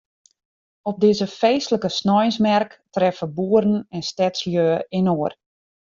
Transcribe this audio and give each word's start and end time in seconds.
Op 0.81 0.99
dizze 0.99 1.27
feestlike 1.27 1.89
sneinsmerk 1.89 2.81
treffe 2.89 3.27
boeren 3.37 3.75
en 3.95 4.01
stedslju 4.09 4.67
inoar. 4.97 5.33